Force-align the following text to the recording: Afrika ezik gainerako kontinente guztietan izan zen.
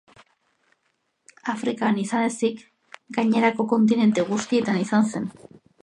Afrika 1.53 1.91
ezik 2.29 2.65
gainerako 3.19 3.67
kontinente 3.75 4.29
guztietan 4.33 4.85
izan 4.87 5.11
zen. 5.15 5.31